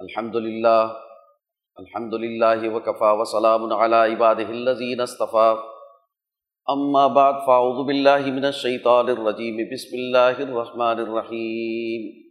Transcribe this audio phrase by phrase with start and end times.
[0.00, 0.92] الحمد للہ
[1.76, 5.54] الحمد للہ وکفا وسلام علی عبادہ الذین اصطفى
[6.66, 12.22] اما بعد، فاعوذ باللہ من الشیطان الرجیم، بسم اللہ الرحمن الرحیم.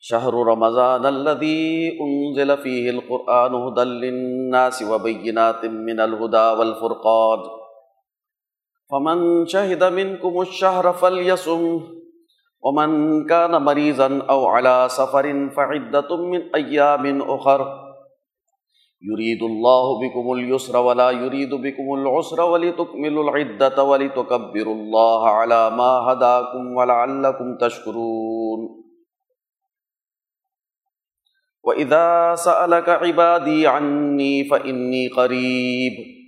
[0.00, 7.38] شہر رمضان الذي انزل فيه القرآن هدى للناس وبينات من الهدى والفرقان.
[8.90, 12.01] فمن شهد منكم الشهر فليصمه
[12.62, 12.90] ومن
[13.26, 17.60] كان مريضا او على سفر فعده من ايام اخر
[19.02, 26.76] يريد الله بكم اليسر ولا يريد بكم العسر ولتكملوا العده ولتكبروا الله على ما هداكم
[26.76, 28.60] ولعلكم تشكرون.
[31.62, 36.21] واذا سالك عبادي عني فاني قريب.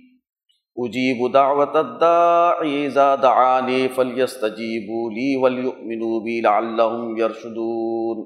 [0.77, 8.23] اجیب دعوت الداعی اذا دعانی فلیستجیبوا لی ولیؤمنوا بی لعلهم يرشدون.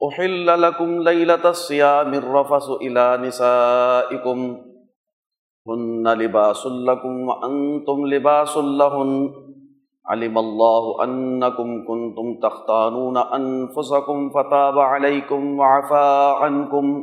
[0.00, 4.44] احل لکم لیلت الصیام الرفس الى نسائکم
[5.66, 9.26] ہن لباس لکم وانتم لباس لہن
[10.04, 16.06] علم اللہ انکم کنتم تختانون انفسکم فتاب علیکم وعفا
[16.40, 16.94] عنکم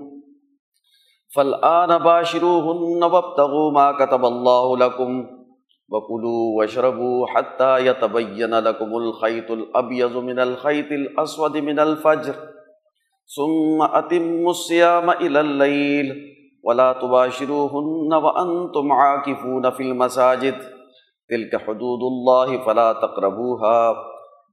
[1.36, 5.28] فالآن باشروهن وابتغوا ما كتب الله لكم
[5.89, 12.36] وكلوا واشربوا حتى يتبين لكم الخيط الأبيض من الخيط الأسود من الفجر
[13.36, 20.55] ثم أتموا الصيام إلى الليل ولا تباشروهن وأنتم عاكفون في المساجد
[21.30, 23.95] تلك حدود الله فلا تقربوها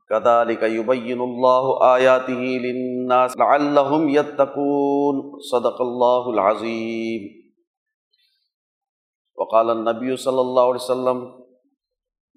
[0.09, 5.41] كذلك يبين الله آياته للناس لعلهم يتقون.
[5.41, 7.23] صدق الله العظيم.
[9.35, 11.19] وقال النبي صلى الله عليه وسلم،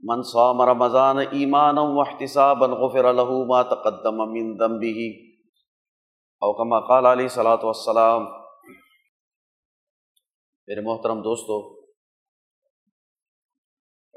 [0.03, 4.99] من صام رمضان ایمانا واحتسابا غفر له ما تقدم من ذنبه.
[6.43, 8.27] او كما قال عليه الصلاة والسلام،
[10.67, 11.57] میرے محترم دوستو،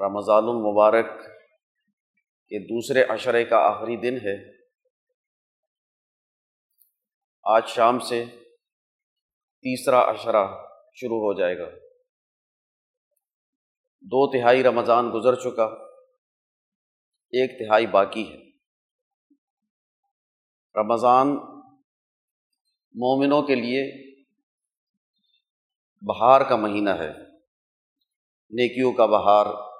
[0.01, 1.30] رمضان المبارک
[2.51, 4.65] کہ دوسرے عشرے کا آخری دن ہے۔
[7.43, 8.25] آج شام سے
[9.61, 10.47] تیسرا عشرہ
[10.95, 11.69] شروع ہو جائے گا۔
[14.01, 15.65] دو تہائی رمضان گزر چکا،
[17.29, 18.49] ایک تہائی باقی ہے۔
[20.75, 21.27] رمضان
[22.93, 24.13] مومنوں کے لیے
[26.01, 27.11] بہار کا مہینہ ہے۔
[28.49, 29.70] نیکیوں کا بہار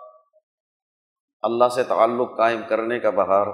[1.42, 3.48] اللہ سے تعلق قائم کرنے کا بہار،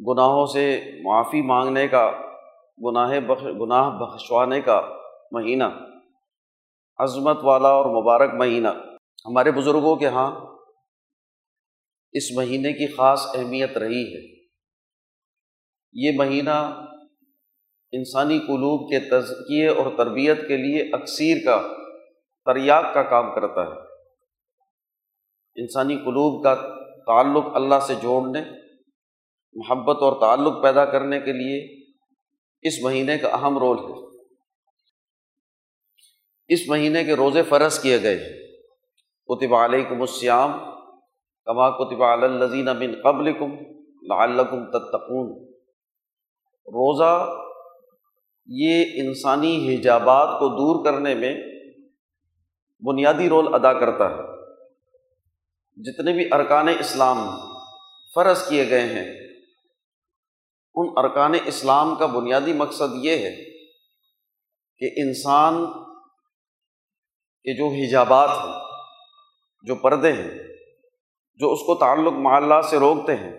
[0.00, 2.10] گناہوں سے معافی مانگنے کا،
[2.84, 4.80] گناہ بخش، گناہ بخشوانے کا
[5.32, 5.64] مہینہ،
[6.98, 8.68] عظمت والا اور مبارک مہینہ۔
[9.26, 10.40] ہمارے بزرگوں کے ہاں
[12.12, 14.44] اس مہینے کی خاص اہمیت رہی ہے۔
[15.92, 16.84] یہ مہینہ
[17.92, 21.62] انسانی قلوب کے تزکیے اور تربیت کے لیے اکثیر کا
[22.44, 23.89] تریاق کا کام کرتا ہے۔
[25.54, 26.54] انسانی قلوب کا
[27.06, 28.42] تعلق اللہ سے جوڑنے،
[29.52, 31.84] محبت اور تعلق پیدا کرنے کے لیے
[32.62, 34.22] اس مہینے کا اہم رول ہے۔
[36.48, 38.56] اس مہینے کے روزے فرض کیے گئے ہیں۔
[39.26, 40.52] کتب علیکم السیام
[41.44, 43.52] کما کتب الزین بن قبل کم
[44.02, 45.54] لعلکم تتقون۔
[46.66, 47.28] روزہ
[48.46, 51.34] یہ انسانی حجابات کو دور کرنے میں
[52.80, 54.29] بنیادی رول ادا کرتا ہے۔
[55.84, 57.18] جتنے بھی ارکان اسلام
[58.14, 59.20] فرض کیے گئے ہیں،
[60.74, 63.34] ان ارکان اسلام کا بنیادی مقصد یہ ہے
[64.78, 65.66] کہ انسان
[67.42, 68.52] کے جو حجابات ہیں،
[69.62, 70.38] جو پردے ہیں،
[71.34, 73.32] جو اس کو تعلق معلّہ سے روکتے ہیں،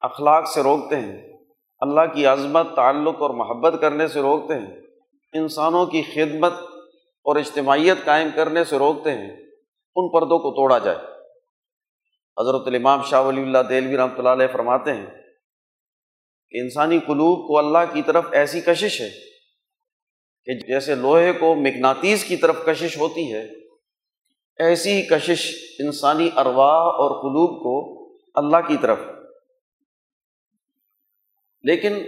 [0.00, 1.36] اخلاق سے روکتے ہیں،
[1.80, 4.76] اللہ کی عظمت، تعلق اور محبت کرنے سے روکتے ہیں،
[5.32, 6.52] انسانوں کی خدمت
[7.24, 9.36] اور اجتماعیت قائم کرنے سے روکتے ہیں،
[9.96, 11.15] ان پردوں کو توڑا جائے۔
[12.40, 15.06] حضرت الامام شاہ ولی اللہ دہلوی رحمۃ اللہ علیہ فرماتے ہیں
[16.50, 19.10] کہ انسانی قلوب کو اللہ کی طرف ایسی کشش ہے
[20.44, 23.48] کہ جیسے لوہے کو مقناطیس کی طرف کشش ہوتی ہے،
[24.58, 28.98] ایسی ہی کشش انسانی ارواح اور قلوب کو اللہ کی طرف۔
[31.62, 31.98] لیکن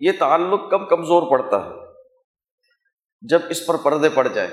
[0.00, 1.70] یہ تعلق کب کمزور پڑتا ہے؟
[3.20, 4.50] جب اس پر پردے پڑ جائیں۔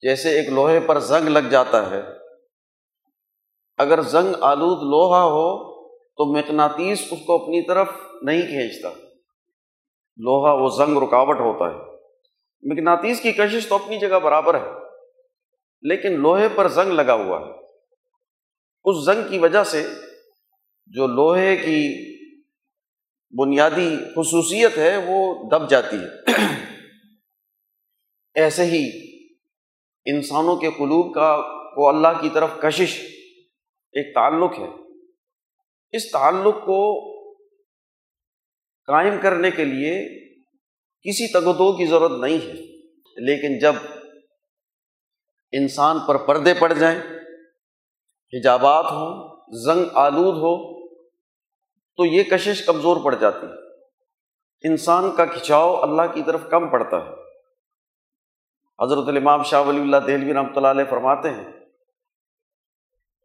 [0.00, 2.21] جیسے ایک لوہے پر زنگ لگ جاتا ہے
[3.78, 7.88] اگر زنگ آلود لوہا ہو تو مقناطیس اس کو اپنی طرف
[8.22, 8.88] نہیں کھینچتا۔
[10.16, 11.92] لوہا وہ زنگ رکاوٹ ہوتا ہے۔
[12.72, 14.70] مقناطیس کی کشش تو اپنی جگہ برابر ہے،
[15.82, 17.52] لیکن لوہے پر زنگ لگا ہوا ہے۔
[18.84, 19.88] اس زنگ کی وجہ سے
[20.86, 22.12] جو لوہے کی
[23.38, 26.32] بنیادی خصوصیت ہے وہ دب جاتی ہے۔
[28.34, 28.90] ایسے ہی
[30.04, 31.42] انسانوں کے قلوب کا
[31.76, 33.11] وہ اللہ کی طرف کشش
[33.92, 34.68] ایک تعلق ہے۔
[35.92, 37.12] اس تعلق کو
[38.86, 40.08] قائم کرنے کے لیے
[41.02, 42.52] کسی تگدو کی ضرورت نہیں ہے۔
[43.16, 43.72] لیکن جب
[45.52, 46.98] انسان پر پردے پڑ جائیں،
[48.32, 50.86] حجابات ہوں، زنگ آلود ہو،
[51.96, 53.76] تو یہ کشش کمزور پڑ جاتی ہے۔
[54.68, 57.22] انسان کا کھچاؤ اللہ کی طرف کم پڑتا ہے۔
[58.84, 61.61] حضرت الامام شاہ ولی اللہ دہلوی رحمۃ اللہ علیہ فرماتے ہیں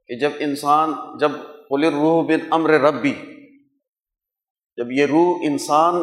[0.08, 1.32] کہ جب انسان، جب
[1.70, 3.14] پل روح بن امر ربی،
[4.78, 5.96] جب یہ روح انسان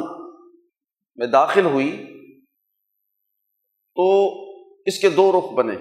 [1.16, 2.10] میں داخل ہوئی،
[3.94, 4.34] تو
[4.86, 5.76] اس کے دو رخ بنے۔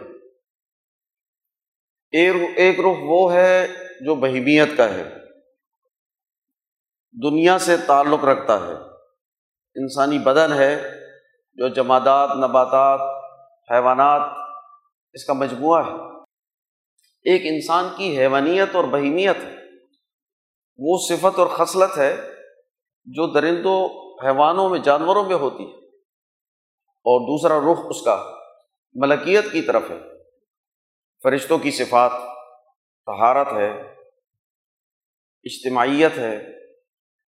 [2.55, 3.67] ایک رخ وہ ہے
[4.01, 5.15] جو بہیمیت کا ہے۔
[7.23, 8.73] دنیا سے تعلق رکھتا ہے۔
[9.75, 10.89] انسانی بدن ہے
[11.53, 12.99] جو جمادات، نباتات،
[13.71, 14.21] حیوانات،
[15.13, 16.12] اس کا مجموعہ ہے۔
[17.23, 19.55] ایک انسان کی حیوانیت اور بہیمیت ہے۔
[20.77, 22.15] وہ صفت اور خصلت ہے
[23.05, 23.89] جو درندوں،
[24.25, 25.77] حیوانوں میں، جانوروں میں ہوتی ہے۔
[27.05, 28.35] اور دوسرا رخ اس کا
[28.93, 29.99] ملکیت کی طرف ہے۔
[31.23, 32.11] فرشتوں کی صفات
[33.05, 33.81] طہارت ہے،
[35.43, 36.35] اجتماعیت ہے،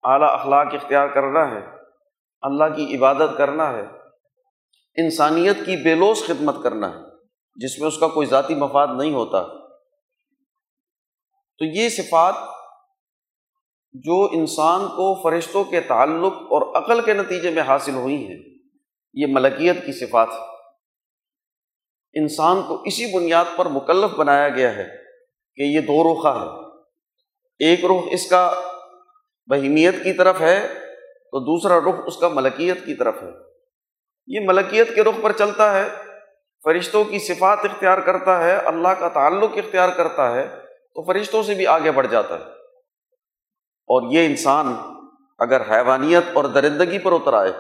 [0.04, 1.66] اعلیٰ اخلاق اختیار کرنا ہے،
[2.42, 3.84] اللہ کی عبادت کرنا ہے۔
[5.04, 7.02] انسانیت کی بے لوس خدمت کرنا ہے،
[7.56, 9.65] جس میں اس کا کوئی ذاتی مفاد نہیں ہوتا۔
[11.60, 12.36] تو یہ صفات
[13.94, 18.40] جو انسان کو فرشتوں کے تعلق اور عقل کے نتیجے میں حاصل ہوئی ہیں،
[19.14, 20.44] یہ ملکیت کی صفات ہے
[22.14, 24.88] انسان کو اسی بنیاد پر مکلف بنایا گیا ہے
[25.56, 28.62] کہ یہ دو رخہ ہے ایک رخ اس کا
[29.48, 33.30] بہیمیت کی طرف ہے، تو دوسرا رخ اس کا ملکیت کی طرف ہے۔
[34.28, 35.90] یہ ملکیت کے رخ پر چلتا ہے،
[36.64, 40.65] فرشتوں کی صفات اختیار کرتا ہے، اللہ کا تعلق اختیار کرتا ہے۔
[40.96, 42.44] تو فرشتوں سے بھی آگے بڑھ جاتا ہے۔
[43.88, 44.76] اور یہ انسان
[45.40, 47.52] اگر حیوانیت اور درندگی پر اتر آئے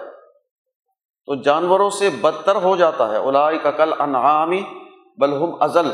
[1.25, 4.63] تو جانوروں سے بدتر ہو جاتا ہے۔ الائی کا کل انعامی
[5.17, 5.87] بلہم ازل۔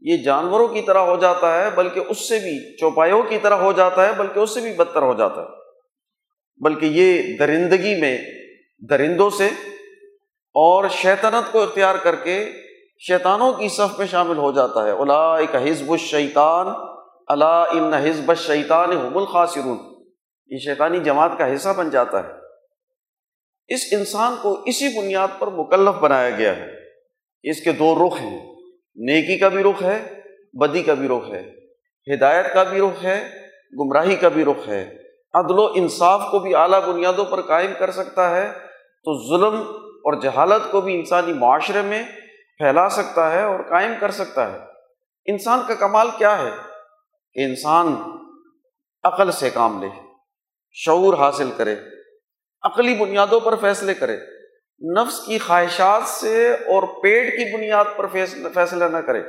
[0.00, 3.72] یہ جانوروں کی طرح ہو جاتا ہے، بلکہ اس سے بھی، چوپایوں کی طرح ہو
[3.72, 5.46] جاتا ہے، بلکہ اس سے بھی بدتر ہو جاتا ہے۔
[6.64, 8.18] بلکہ یہ درندگی میں،
[8.90, 9.46] درندوں سے
[10.54, 12.52] اور شیطنت کو اختیار کر کے
[12.98, 16.66] شیطانوں کی صف میں شامل ہو جاتا ہے۔ الائی کا حزب الشیطان
[17.26, 19.78] اللہ ان حزب شیطان حب الخاصرون
[20.46, 22.32] یہ شیطانی جماعت کا حصہ بن جاتا ہے۔
[23.68, 26.70] اس انسان کو اسی بنیاد پر مکلف بنایا گیا ہے۔
[27.42, 28.54] اس کے دو رخ ہیں۔
[28.96, 30.20] نیکی کا بھی رخ ہے،
[30.52, 31.50] بدی کا بھی رخ ہے۔
[32.14, 33.28] ہدایت کا بھی رخ ہے،
[33.80, 34.98] گمراہی کا بھی رخ ہے۔
[35.34, 38.52] عدل و انصاف کو بھی اعلیٰ بنیادوں پر قائم کر سکتا ہے۔
[39.04, 42.02] تو ظلم اور جہالت کو بھی انسانی معاشرے میں
[42.58, 44.58] پھیلا سکتا ہے اور قائم کر سکتا ہے۔
[45.26, 46.50] انسان کا کمال کیا ہے؟
[47.32, 47.94] کہ انسان
[49.02, 49.88] عقل سے کام لے،
[50.72, 51.76] شعور حاصل کرے،
[52.62, 54.16] عقلی بنیادوں پر فیصلے کرے۔
[55.00, 58.06] نفس کی خواہشات سے اور پیٹ کی بنیاد پر
[58.54, 59.22] فیصلہ نہ کرے۔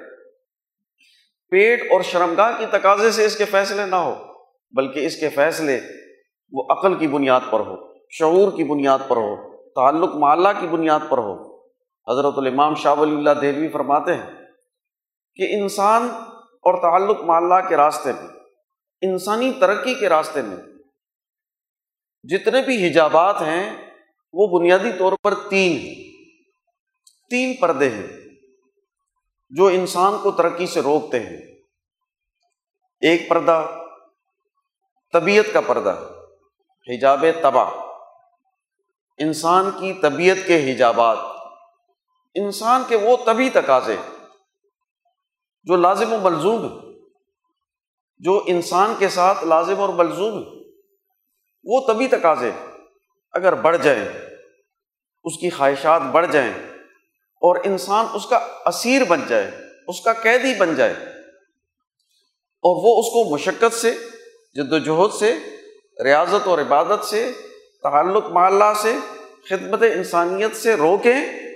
[1.50, 4.26] پیٹ اور شرمگاہ کی تقاضے سے اس کے فیصلے نہ ہو،
[4.72, 5.80] بلکہ اس کے فیصلے
[6.52, 11.00] وہ عقل کی بنیاد پر ہو، شعور کی بنیاد پر ہو، تعلق معلّہ کی بنیاد
[11.10, 11.49] پر ہو۔
[12.10, 14.32] حضرت الامام شاہ ولی اللہ دہلوی فرماتے ہیں
[15.36, 18.28] کہ انسان اور تعلق معلّہ کے راستے میں،
[19.02, 20.58] انسانی ترقی کے راستے میں
[22.24, 23.92] جتنے بھی حجابات ہیں،
[24.34, 25.96] وہ بنیادی طور پر تین ہیں۔
[27.30, 28.08] تین پردے ہیں
[29.50, 31.38] جو انسان کو ترقی سے روکتے ہیں۔
[33.02, 33.66] ایک پردہ
[35.14, 36.10] طبیعت کا پردہ،
[36.88, 37.70] حجاب تباہ
[39.18, 41.18] انسان کی طبیعت کے حجابات
[42.36, 43.96] انسان کے وہ طبی تقاضے
[45.68, 46.68] جو لازم و ملزوم
[48.18, 50.44] جو انسان کے ساتھ لازم اور ملزوم
[51.66, 52.52] وہ تبھی تقاضے
[53.32, 54.04] اگر بڑھ جائیں،
[55.24, 56.52] اس کی خواہشات بڑھ جائیں
[57.42, 59.52] اور انسان اس کا اسیر بن جائے،
[59.88, 60.94] اس کا قیدی بن جائے،
[62.64, 63.92] اور وہ اس کو مشقت سے،
[64.56, 65.40] جد و جہد سے،
[66.04, 67.32] ریاضت اور عبادت سے،
[67.84, 68.96] تعلق معلّہ سے،
[69.50, 71.49] خدمت انسانیت سے روکیں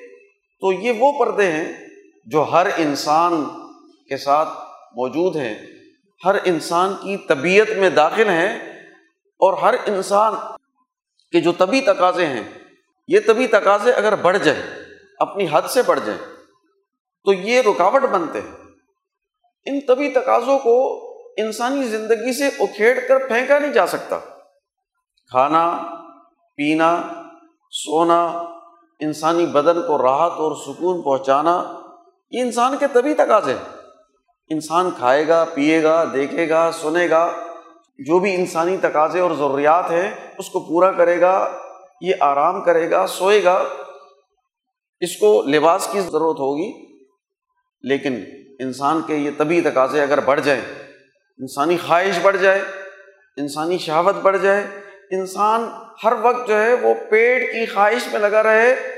[0.64, 1.74] تو یہ وہ پردے ہیں
[2.26, 3.46] جو ہر انسان
[4.10, 4.50] کے ساتھ
[4.96, 5.56] موجود ہیں،
[6.26, 8.60] ہر انسان کی طبیعت میں داخل ہیں
[9.40, 10.34] اور ہر انسان
[11.32, 12.44] کے جو طبی تقاضے ہیں،
[13.08, 14.62] یہ طبی تقاضے اگر بڑھ جائیں،
[15.20, 16.22] اپنی حد سے بڑھ جائیں،
[17.26, 18.56] تو یہ رکاوٹ بنتے ہیں۔
[19.66, 20.76] ان طبی تقاضوں کو
[21.38, 24.20] انسانی زندگی سے اکھیڑ کر پھینکا نہیں جا سکتا۔
[25.30, 25.78] کھانا،
[26.56, 27.02] پینا،
[27.72, 28.50] سونا
[29.06, 31.80] انسانی بدن کو راحت اور سکون پہنچانا،
[32.32, 33.54] یہ انسان کے طبی تقاضے
[34.50, 37.32] انسان کھائے گا، پیے گا، دیکھے گا، سنے گا،
[38.00, 41.60] جو بھی انسانی تقاضے اور ضروریات ہیں، اس کو پورا کرے گا،
[42.02, 43.64] یہ آرام کرے گا، سوئے گا۔
[45.00, 46.72] اس کو لباس کی ضرورت ہوگی،
[47.84, 48.24] لیکن
[48.60, 50.62] انسان کے یہ طبی تقاضے اگر بڑھ جائیں،
[51.40, 52.62] انسانی خواہش بڑھ جائے،
[53.38, 54.64] انسانی شہابت بڑھ جائے،
[55.12, 55.66] انسان
[56.04, 58.93] ہر وقت جو ہے وہ پیٹ کی خواہش میں لگا رہے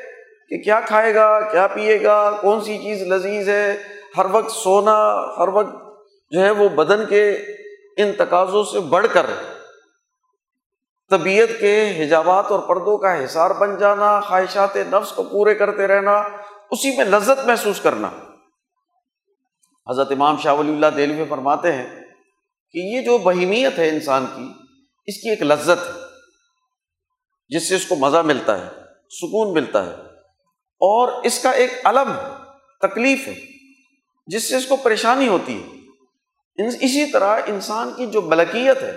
[0.49, 3.83] کہ کیا کھائے گا، کیا پیے گا، کون سی چیز لذیذ ہے،
[4.17, 4.95] ہر وقت سونا،
[5.37, 5.75] ہر وقت
[6.31, 7.31] جو ہے وہ بدن کے
[7.97, 9.25] ان تقاضوں سے بڑھ کر
[11.09, 16.23] طبیعت کے حجابات اور پردوں کا حصار بن جانا، خواہشات نفس کو پورے کرتے رہنا،
[16.71, 18.09] اسی میں لذت محسوس کرنا۔
[19.89, 22.03] حضرت امام شاہ ولی اللہ دہلی فرماتے ہیں
[22.71, 24.47] کہ یہ جو بہیمیت ہے انسان کی،
[25.05, 26.01] اس کی ایک لذت ہے،
[27.49, 28.69] جس سے اس کو مزہ ملتا ہے،
[29.09, 30.04] سکون ملتا ہے۔
[30.85, 32.11] اور اس کا ایک علم،
[32.81, 33.33] تکلیف ہے،
[34.27, 35.67] جس سے اس کو پریشانی ہوتی ہے۔
[36.57, 38.95] اسی طرح انسان کی جو ملکیت ہے،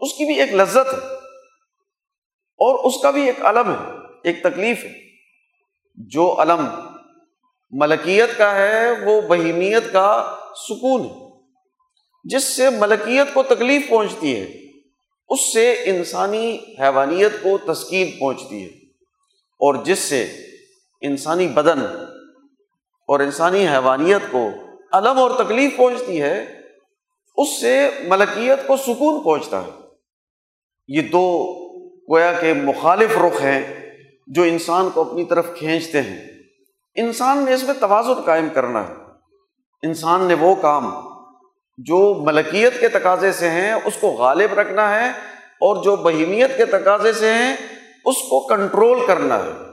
[0.00, 0.98] اس کی بھی ایک لذت ہے،
[2.60, 3.92] اور اس کا بھی ایک علم ہے،
[4.24, 4.92] ایک تکلیف ہے۔
[5.96, 6.66] جو علم
[7.72, 11.28] ملکیت کا ہے، وہ بہیمیت کا سکون ہے۔
[12.24, 14.46] جس سے ملکیت کو تکلیف پہنچتی ہے،
[15.30, 18.68] اس سے انسانی حیوانیت کو تسکین پہنچتی ہے،
[19.60, 20.26] اور جس سے
[21.00, 21.80] انسانی بدن
[23.08, 24.50] اور انسانی حیوانیت کو
[24.92, 26.60] علم اور تکلیف پہنچتی ہے،
[27.36, 29.70] اس سے ملکیت کو سکون پہنچتا ہے۔
[30.88, 31.54] یہ دو
[32.12, 33.90] گویا کے مخالف رخ ہیں
[34.26, 36.24] جو انسان کو اپنی طرف کھینچتے ہیں۔
[36.94, 38.94] انسان نے اس میں توازن قائم کرنا ہے۔
[39.82, 40.94] انسان نے وہ کام
[41.78, 45.08] جو ملکیت کے تقاضے سے ہیں، اس کو غالب رکھنا ہے
[45.60, 47.56] اور جو بہیمیت کے تقاضے سے ہیں،
[48.04, 49.69] اس کو کنٹرول کرنا ہے۔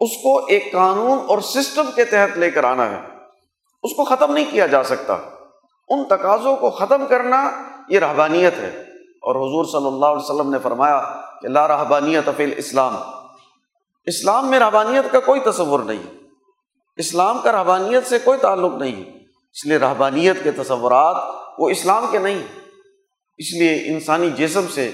[0.00, 3.00] اس کو ایک قانون اور سسٹم کے تحت لے کر آنا ہے۔
[3.82, 5.16] اس کو ختم نہیں کیا جا سکتا۔
[5.88, 7.50] ان تقاضوں کو ختم کرنا
[7.88, 8.84] یہ رحبانیت ہے۔
[9.22, 12.96] اور حضور صلی اللہ علیہ وسلم نے فرمایا کہ لا رحبانیت فی اسلام
[14.06, 16.02] اسلام میں رحبانیت کا کوئی تصور نہیں۔
[16.96, 19.10] اسلام کا رحبانیت سے کوئی تعلق نہیں۔ ہے
[19.52, 21.16] اس لیے رحبانیت کے تصورات
[21.58, 22.42] وہ اسلام کے نہیں۔
[23.38, 24.90] اس لیے انسانی جسم سے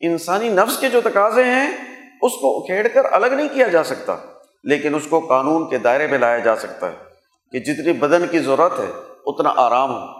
[0.00, 1.70] انسانی نفس کے جو تقاضے ہیں،
[2.22, 4.16] اس کو اکھیڑ کر الگ نہیں کیا جا سکتا۔
[4.64, 6.96] لیکن اس کو قانون کے دائرے میں لایا جا سکتا ہے
[7.52, 8.90] کہ جتنی بدن کی ضرورت ہے،
[9.26, 10.18] اتنا آرام ہو۔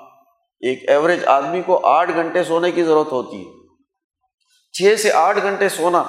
[0.61, 3.51] ایک ایوریج آدمی کو آٹھ گھنٹے سونے کی ضرورت ہوتی ہے۔
[4.73, 6.05] چھ سے آٹھ گھنٹے سونا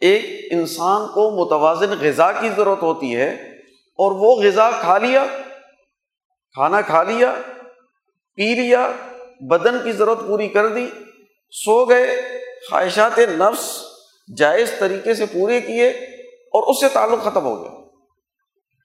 [0.00, 3.34] ایک انسان کو متوازن غذا کی ضرورت ہوتی ہے
[3.98, 5.24] اور وہ غذا کھا لیا،
[6.52, 7.34] کھانا کھا لیا،
[8.34, 8.92] پی لیا،
[9.40, 10.86] بدن کی ضرورت پوری کر دی،
[11.50, 12.20] سو گئے،
[12.70, 13.82] خواہشات نفس
[14.36, 15.92] جائز طریقے سے پورے کیے۔
[16.52, 17.70] اور اس سے تعلق ختم ہو گیا۔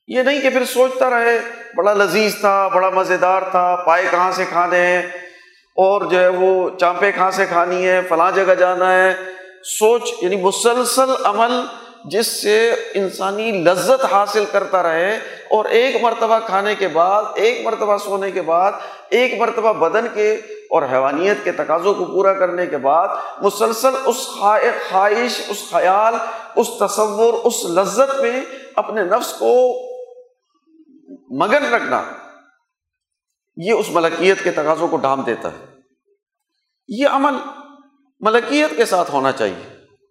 [0.07, 1.39] یہ نہیں کہ پھر سوچتا رہے،
[1.75, 5.01] بڑا لذیذ تھا، بڑا مزیدار تھا، پائے کہاں سے کھانے ہیں؟
[5.75, 9.13] اور جو ہے وہ چانپے کہاں سے کھانی ہے؟ فلاں جگہ جانا ہے۔
[9.79, 11.51] سوچ یعنی مسلسل عمل
[12.11, 12.55] جس سے
[12.93, 15.15] انسانی لذت حاصل کرتا رہے
[15.49, 18.71] اور ایک مرتبہ کھانے کے بعد، ایک مرتبہ سونے کے بعد،
[19.09, 20.33] ایک مرتبہ بدن کے
[20.69, 23.07] اور حیوانیت کے تقاضوں کو پورا کرنے کے بعد
[23.41, 26.15] مسلسل اس خواہش، اس خیال،
[26.55, 28.41] اس تصور، اس لذت میں
[28.75, 29.53] اپنے نفس کو
[31.39, 32.01] مگن رکھنا،
[33.57, 35.65] یہ اس ملکیت کے تقاضوں کو ڈھام دیتا ہے۔
[36.89, 37.37] یہ عمل
[38.21, 39.63] ملکیت کے ساتھ ہونا چاہیے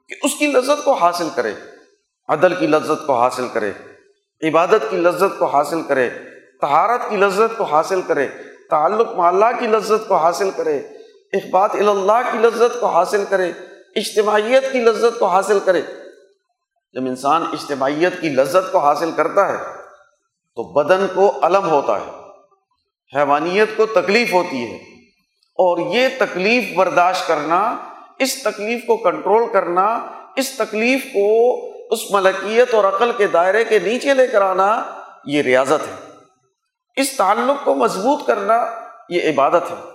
[0.08, 1.54] کہ اس کی لذت کو حاصل کرے۔
[2.28, 3.72] عدل کی لذت کو حاصل کرے،
[4.42, 6.10] عبادت کی لذت کو حاصل کرے
[6.60, 8.28] تہارت کی لذت کو حاصل کرے،
[8.70, 10.78] تعلق معلّہ کی لذت کو حاصل کرے،
[11.32, 13.52] اخبات اللہ کی لذت کو حاصل کرے،
[13.96, 15.82] اجتماعیت کی لذت کو حاصل کرے۔
[16.92, 19.56] جب انسان اجتماعیت کی لذت کو حاصل کرتا ہے،
[20.56, 22.10] تو بدن کو علم ہوتا ہے،
[23.16, 24.76] حیوانیت کو تکلیف ہوتی ہے۔
[25.56, 27.76] اور یہ تکلیف برداشت کرنا،
[28.18, 31.56] اس تکلیف کو کنٹرول کرنا، اس تکلیف کو
[31.90, 34.82] اس ملکیت اور عقل کے دائرے کے نیچے لے کر آنا
[35.24, 36.10] یہ ریاضت ہے۔
[36.96, 38.66] اس تعلق کو مضبوط کرنا
[39.08, 39.90] یہ عبادت ہے۔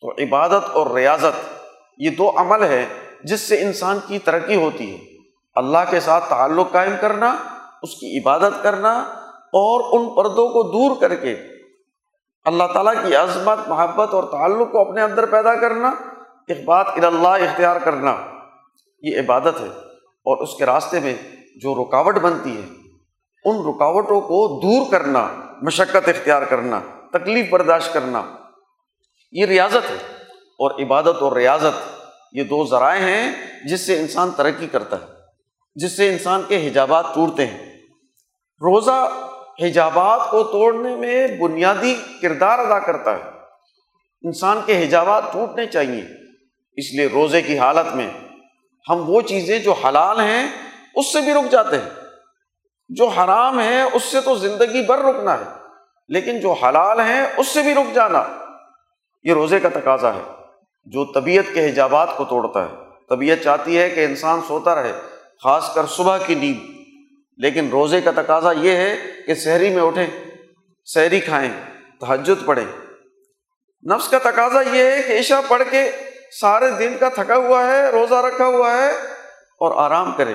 [0.00, 1.64] تو عبادت اور ریاضت
[1.98, 2.86] یہ دو عمل ہے
[3.24, 5.04] جس سے انسان کی ترقی ہوتی ہے۔
[5.54, 7.36] اللہ کے ساتھ تعلق قائم کرنا،
[7.82, 8.98] اس کی عبادت کرنا
[9.32, 11.36] اور ان پردوں کو دور کر کے
[12.44, 15.88] اللہ تعالیٰ کی عظمت، محبت اور تعلق کو اپنے اندر پیدا کرنا
[16.48, 18.16] اقبات اللہ اختیار کرنا
[19.02, 19.85] یہ عبادت ہے۔
[20.26, 21.14] اور اس کے راستے میں
[21.56, 22.66] جو رکاوٹ بنتی ہے،
[23.44, 25.28] ان رکاوٹوں کو دور کرنا،
[25.62, 26.80] مشقت اختیار کرنا،
[27.12, 28.22] تکلیف برداشت کرنا،
[29.32, 30.16] یہ ریاضت ہے۔
[30.58, 33.32] اور عبادت اور ریاضت، یہ دو ذرائع ہیں
[33.68, 35.06] جس سے انسان ترقی کرتا ہے،
[35.74, 37.76] جس سے انسان کے حجابات ٹوٹتے ہیں۔
[38.60, 39.12] روزہ
[39.62, 43.22] حجابات کو توڑنے میں بنیادی کردار ادا کرتا ہے۔
[44.22, 46.02] انسان کے حجابات ٹوٹنے چاہیے،
[46.76, 48.10] اس لیے روزے کی حالت میں
[48.88, 50.48] ہم وہ چیزیں جو حلال ہیں،
[50.94, 51.90] اس سے بھی رک جاتے ہیں۔
[52.88, 55.44] جو حرام ہے، اس سے تو زندگی بھر رکنا ہے،
[56.08, 58.24] لیکن جو حلال ہیں، اس سے بھی رک جانا۔
[59.22, 60.32] یہ روزے کا تقاضا ہے۔
[60.84, 62.74] جو طبیعت کے حجابات کو توڑتا ہے۔
[63.08, 64.92] طبیعت چاہتی ہے کہ انسان سوتا رہے،
[65.42, 66.76] خاص کر صبح کی نیند۔
[67.36, 70.06] لیکن روزے کا تقاضا یہ ہے کہ شہری میں اٹھیں،
[70.84, 71.52] سحری کھائیں
[72.00, 72.86] تحجد پڑھیں۔
[73.94, 75.90] نفس کا تقاضا یہ ہے کہ عشا پڑھ کے
[76.30, 78.90] سارے دن کا تھکا ہوا ہے، روزہ رکھا ہوا ہے
[79.60, 80.34] اور آرام کرے۔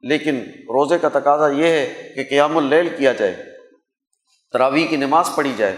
[0.00, 3.36] لیکن روزے کا تقاضا یہ ہے کہ قیام اللیل کیا جائے،
[4.52, 5.76] تراویح کی نماز پڑھی جائے۔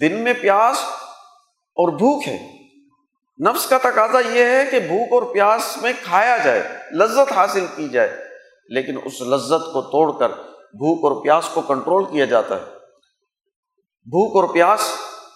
[0.00, 0.76] دن میں پیاس
[1.54, 2.58] اور بھوک ہے۔
[3.48, 7.88] نفس کا تقاضا یہ ہے کہ بھوک اور پیاس میں کھایا جائے، لذت حاصل کی
[7.88, 8.24] جائے۔
[8.68, 10.28] لیکن اس لذت کو توڑ کر
[10.72, 12.64] بھوک اور پیاس کو کنٹرول کیا جاتا ہے۔
[14.04, 14.80] بھوک اور پیاس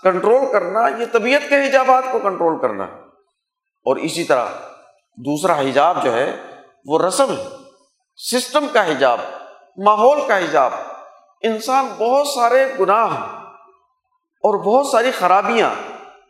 [0.04, 2.92] کنٹرول کرنا، یہ طبیعت کے حجابات کو کنٹرول کرنا۔ ہے
[3.84, 4.46] اور اسی طرح
[5.16, 6.36] دوسرا حجاب جو ہے،
[6.86, 7.44] وہ رسم ہے۔
[8.16, 9.18] سسٹم کا حجاب،
[9.76, 10.70] ماحول کا حجاب۔
[11.42, 13.16] انسان بہت سارے گناہ
[14.34, 15.70] اور بہت ساری خرابیاں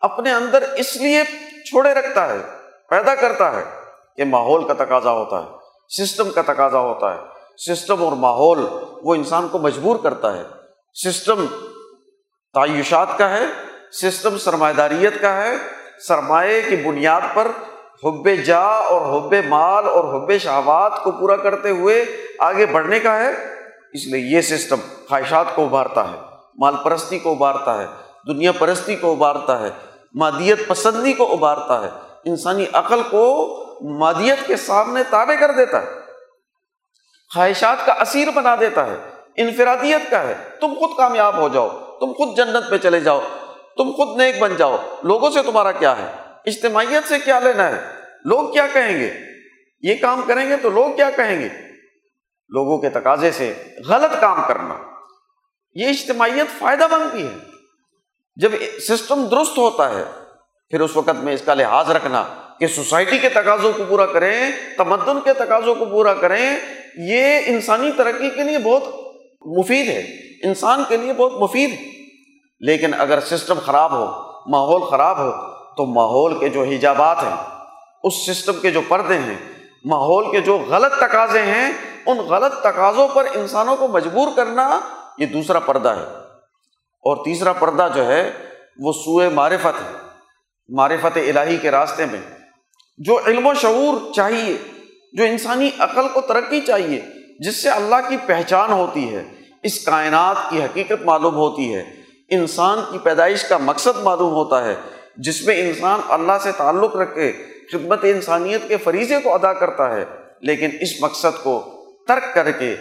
[0.01, 1.25] اپنے اندر اس لیے
[1.65, 2.39] چھوڑے رکھتا ہے،
[2.89, 3.65] پیدا کرتا ہے
[4.17, 5.49] کہ ماحول کا تقاضا ہوتا ہے،
[6.03, 7.19] سسٹم کا تقاضا ہوتا ہے۔
[7.75, 8.67] سسٹم اور ماحول،
[9.03, 10.43] وہ انسان کو مجبور کرتا ہے۔
[11.09, 11.47] سسٹم
[12.55, 13.45] تعیشات کا ہے
[14.01, 15.55] سسٹم سرمایہ داریت کا ہے
[16.09, 17.49] سرمایہ کی بنیاد پر
[18.05, 22.05] حب جا اور حب مال اور حب شہوات کو پورا کرتے ہوئے
[22.39, 23.31] آگے بڑھنے کا ہے۔
[23.93, 24.77] اس لیے یہ سسٹم
[25.09, 26.17] خواہشات کو ابھارتا ہے،
[26.59, 27.87] مال پرستی کو ابھارتا ہے،
[28.27, 29.71] دنیا پرستی کو ابھارتا ہے،
[30.15, 31.91] مادیت پسندی کو ابھارتا ہے۔
[32.25, 33.57] انسانی عقل کو
[33.99, 35.87] مادیت کے سامنے تابع کر دیتا ہے۔
[37.35, 38.97] خواہشات کا اسیر بنا دیتا ہے۔
[39.37, 41.69] انفرادیت کا ہے۔ تم خود کامیاب ہو جاؤ،
[42.01, 43.21] تم خود جنت پہ چلے جاؤ۔
[43.77, 46.11] تم خود نیک بن جاؤ۔ لوگوں سے تمہارا کیا ہے؟
[46.47, 47.81] اجتماعیت سے کیا لینا ہے؟
[48.25, 49.11] لوگ کیا کہیں گے؟
[49.81, 51.49] یہ کام کریں گے تو لوگ کیا کہیں گے؟
[52.49, 53.55] لوگوں کے تقاضے سے
[53.89, 54.75] غلط کام کرنا۔
[55.75, 57.39] یہ اجتماعیت فائدہ مندی ہے۔
[58.37, 58.53] جب
[58.89, 60.05] سسٹم درست ہوتا ہے،
[60.71, 62.25] پھر اس وقت میں اس کا لحاظ رکھنا
[62.61, 66.59] کہ سوسائٹی کے تقاضوں کو پورا کریں، تمدن کے تقاضوں کو پورا کریں،
[66.97, 68.83] یہ انسانی ترقی کے لیے بہت
[69.59, 70.07] مفید ہے۔
[70.49, 71.94] انسان کے لیے بہت مفید ہے۔
[72.61, 74.07] لیکن اگر سسٹم خراب ہو،
[74.47, 75.33] ماحول خراب ہو،
[75.77, 77.61] تو ماحول کے جو حجابات ہیں،
[78.03, 79.53] اس سسٹم کے جو پردے ہیں،
[79.85, 81.73] ماحول کے جو غلط تقاضے ہیں،
[82.07, 84.81] ان غلط تقاضوں پر انسانوں کو مجبور کرنا
[85.19, 86.05] یہ دوسرا پردہ ہے۔
[87.03, 88.31] اور تیسرا پردہ جو ہے،
[88.79, 89.93] وہ سوئے معرفت ہے۔
[90.69, 92.21] معرفت الہی کے راستے میں۔
[92.99, 94.57] جو علم و شعور چاہیے،
[95.13, 97.01] جو انسانی عقل کو ترقی چاہیے،
[97.39, 99.25] جس سے اللہ کی پہچان ہوتی ہے،
[99.63, 104.75] اس کائنات کی حقیقت معلوم ہوتی ہے۔ انسان کی پیدائش کا مقصد معلوم ہوتا ہے،
[105.17, 107.33] جس میں انسان اللہ سے تعلق رکھ کے
[107.73, 110.05] خدمت انسانیت کے فریضے کو ادا کرتا ہے۔
[110.41, 112.77] لیکن اس مقصد کو ترک کر کے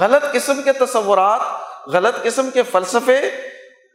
[0.00, 1.40] غلط قسم کے تصورات،
[1.86, 3.20] غلط قسم کے فلسفے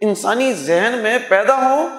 [0.02, 1.90] انسانی ذہن میں پیدا ہوں،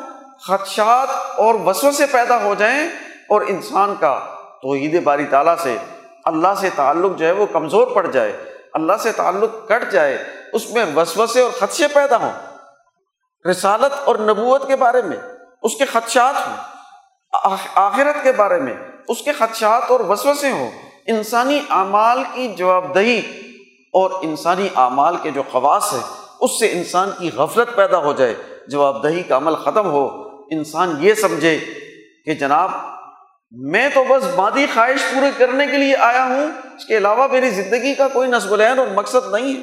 [0.41, 2.89] خدشات اور وسو سے پیدا ہو جائیں
[3.29, 4.21] اور انسان کا
[4.63, 5.77] توحید باری تعالیٰ سے
[6.25, 8.33] اللہ سے تعلق جو ہے وہ کمزور پڑ جائے،
[8.73, 12.33] اللہ سے تعلق کٹ جائے، اس میں وسوسے اور خدشے پیدا ہوں۔
[13.51, 15.17] رسالت اور نبوت کے بارے میں،
[15.63, 16.57] اس کے خدشات ہوں۔
[17.75, 18.75] آخرت کے بارے میں،
[19.09, 20.71] اس کے خدشات اور وسوسے ہوں۔
[21.07, 23.19] انسانی اعمال کی جواب دہی
[23.93, 25.99] اور انسانی اعمال کے جو خواص ہے
[26.41, 28.35] اس سے انسان کی غفلت پیدا ہو جائے
[28.69, 30.09] جواب دہی کا عمل ختم ہو۔
[30.51, 31.59] انسان یہ سمجھے
[32.25, 32.71] کہ جناب،
[33.53, 37.51] میں تو بس مادی خواہش پورے کرنے کے لیے آیا ہوں، اس کے علاوہ میری
[37.51, 39.61] زندگی کا کوئی نصب العین اور مقصد نہیں ہے۔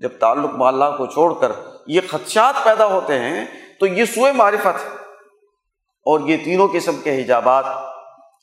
[0.00, 1.52] جب تعلق ماللہ کو چھوڑ کر
[1.86, 3.44] یہ خدشات پیدا ہوتے ہیں،
[3.80, 4.86] تو یہ سوئے معرفت
[6.04, 7.64] اور یہ تینوں قسم کے حجابات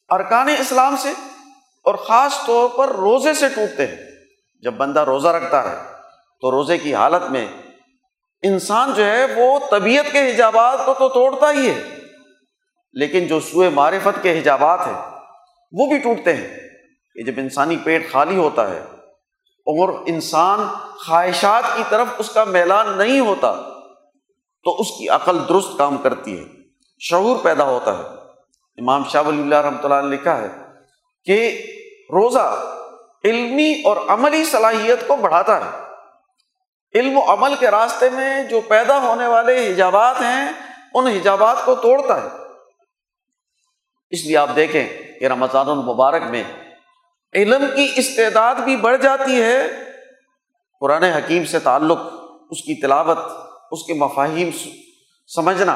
[0.09, 1.09] ارکان اسلام سے
[1.83, 3.95] اور خاص طور پر روزے سے ٹوٹتے ہیں۔
[4.61, 5.77] جب بندہ روزہ رکھتا ہے،
[6.41, 7.47] تو روزے کی حالت میں
[8.41, 11.83] انسان جو ہے، وہ طبیعت کے حجابات کو تو توڑتا ہی ہے،
[12.93, 15.19] لیکن جو سوئے معرفت کے حجابات ہیں،
[15.71, 16.57] وہ بھی ٹوٹتے ہیں۔
[17.15, 18.83] کہ جب انسانی پیٹ خالی ہوتا ہے
[19.65, 20.67] اور انسان
[21.07, 23.53] خواہشات کی طرف اس کا میلان نہیں ہوتا،
[24.63, 26.43] تو اس کی عقل درست کام کرتی ہے،
[26.99, 28.03] شعور پیدا ہوتا ہے۔
[28.77, 30.47] امام شاہ ولی اللہ رحمۃ اللہ نے لکھا ہے
[31.25, 31.61] کہ
[32.09, 32.65] روزہ
[33.23, 35.83] علمی اور عملی صلاحیت کو بڑھاتا ہے۔
[36.99, 40.51] علم و عمل کے راستے میں جو پیدا ہونے والے حجابات ہیں،
[40.93, 42.27] ان حجابات کو توڑتا ہے۔
[44.09, 44.87] اس لیے آپ دیکھیں
[45.19, 46.43] کہ رمضان المبارک میں
[47.35, 49.67] علم کی استعداد بھی بڑھ جاتی ہے۔
[50.79, 51.99] قرآن حکیم سے تعلق،
[52.51, 53.17] اس کی تلاوت،
[53.71, 54.49] اس کے مفاہیم
[55.35, 55.75] سمجھنا،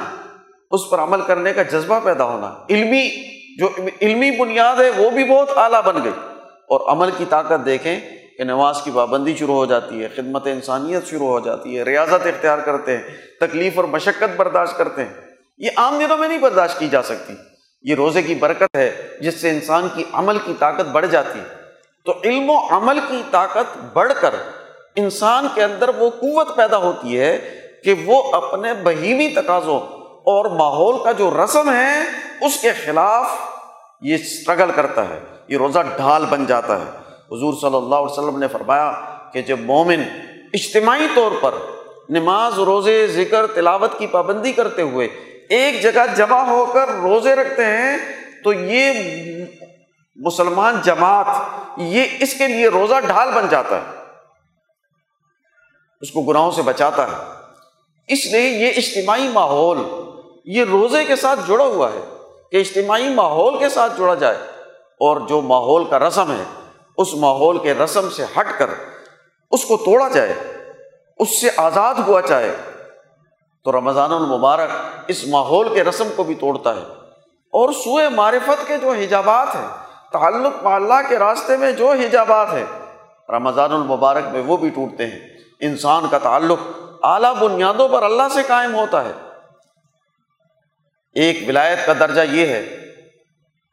[0.71, 3.09] اس پر عمل کرنے کا جذبہ پیدا ہونا۔ علمی،
[3.57, 3.69] جو
[4.01, 6.11] علمی بنیاد ہے، وہ بھی بہت اعلیٰ بن گئی۔
[6.45, 7.99] اور عمل کی طاقت دیکھیں
[8.37, 12.27] کہ نماز کی پابندی شروع ہو جاتی ہے، خدمت انسانیت شروع ہو جاتی ہے، ریاضت
[12.27, 13.03] اختیار کرتے ہیں،
[13.39, 15.13] تکلیف اور مشقت برداشت کرتے ہیں۔
[15.57, 17.33] یہ عام دنوں میں نہیں برداشت کی جا سکتی۔
[17.81, 21.57] یہ روزے کی برکت ہے جس سے انسان کی عمل کی طاقت بڑھ جاتی ہے۔
[22.05, 24.35] تو علم و عمل کی طاقت بڑھ کر
[24.95, 29.79] انسان کے اندر وہ قوت پیدا ہوتی ہے کہ وہ اپنے بہیمی تقاضوں
[30.17, 32.01] اور ماحول کا جو رسم ہے،
[32.41, 33.25] اس کے خلاف
[34.01, 36.89] یہ اسٹرگل کرتا ہے، یہ روزہ ڈھال بن جاتا ہے۔
[37.31, 38.93] حضور صلی اللہ علیہ وسلم نے فرمایا
[39.33, 40.03] کہ جب مومن
[40.53, 41.53] اجتماعی طور پر
[42.09, 45.07] نماز، روزے، ذکر، تلاوت کی پابندی کرتے ہوئے
[45.49, 47.97] ایک جگہ جمع ہو کر روزے رکھتے ہیں،
[48.43, 48.93] تو یہ
[50.15, 51.25] مسلمان جماعت،
[51.77, 54.03] یہ اس کے لیے روزہ ڈھال بن جاتا ہے۔
[56.01, 57.31] اس کو گناہوں سے بچاتا ہے۔
[58.07, 59.77] اس لیے یہ اجتماعی ماحول،
[60.45, 62.15] یہ روزے کے ساتھ جڑا ہوا ہے
[62.51, 64.37] کہ اجتماعی ماحول کے ساتھ جڑا جائے۔
[64.99, 66.43] اور جو ماحول کا رسم ہے،
[66.97, 68.69] اس ماحول کے رسم سے ہٹ کر
[69.51, 70.33] اس کو توڑا جائے،
[71.17, 72.55] اس سے آزاد ہوا چاہے
[73.67, 74.69] تو رمضان المبارک
[75.07, 76.81] اس ماحول کے رسم کو بھی توڑتا ہے۔
[77.51, 79.67] اور سوئے معرفت کے جو حجابات ہیں،
[80.11, 82.65] تعلق اللہ کے راستے میں جو حجابات ہیں،
[83.29, 85.19] رمضان المبارک میں وہ بھی ٹوٹتے ہیں۔
[85.59, 86.59] انسان کا تعلق
[87.03, 89.11] اعلیٰ بنیادوں پر اللہ سے قائم ہوتا ہے۔
[91.13, 92.61] ایک ولایت کا درجہ یہ ہے،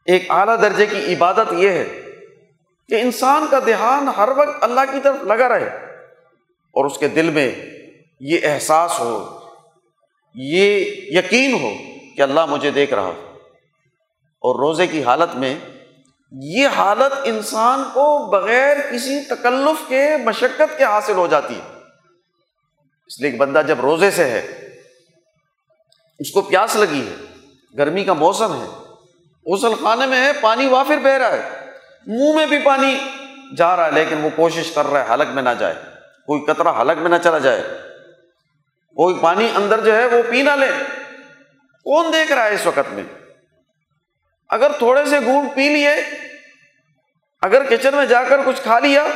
[0.07, 1.85] ایک اعلیٰ درجے کی عبادت یہ ہے
[2.89, 5.69] کہ انسان کا دھیان ہر وقت اللہ کی طرف لگا رہے
[6.49, 7.55] اور اس کے دل میں
[8.21, 9.34] یہ احساس ہو
[10.35, 10.85] یہ
[11.19, 11.71] یقین ہو
[12.17, 13.13] کہ اللہ مجھے دیکھ رہا
[14.43, 15.59] اور روزے کی حالت میں
[16.33, 21.79] یہ حالت انسان کو بغیر کسی تکلف کے، مشقت کے حاصل ہو جاتی ہے۔
[23.07, 24.69] اس لیے بندہ جب روزے سے ہے،
[26.19, 27.25] اس کو پیاس لگی ہے،
[27.79, 28.67] گرمی کا موسم ہے،
[29.47, 31.71] غسل خانے میں ہے، پانی وافر بہ رہا ہے،
[32.07, 32.99] منہ میں بھی پانی
[33.57, 35.75] جا رہا ہے، لیکن وہ کوشش کر رہا ہے، حلق میں نہ جائے۔
[36.27, 37.63] کوئی قطرہ حلق میں نہ چلا جائے۔
[38.97, 40.67] کوئی پانی اندر جو ہے وہ پی نہ لے
[41.85, 43.05] کون دیکھ رہا ہے اس وقت میں؟
[44.49, 45.91] اگر تھوڑے سے گونٹ پی لیے،
[47.43, 49.07] اگر کچن میں جا کر کچھ کھا لیا،